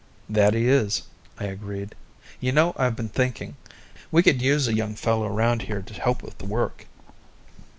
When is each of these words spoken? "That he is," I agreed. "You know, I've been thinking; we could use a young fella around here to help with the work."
"That 0.27 0.55
he 0.55 0.67
is," 0.67 1.03
I 1.39 1.43
agreed. 1.43 1.93
"You 2.39 2.51
know, 2.53 2.73
I've 2.75 2.95
been 2.95 3.09
thinking; 3.09 3.55
we 4.09 4.23
could 4.23 4.41
use 4.41 4.67
a 4.67 4.73
young 4.73 4.95
fella 4.95 5.31
around 5.31 5.61
here 5.61 5.83
to 5.83 5.93
help 5.93 6.23
with 6.23 6.39
the 6.39 6.47
work." 6.47 6.87